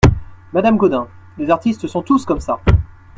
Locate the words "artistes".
1.51-1.85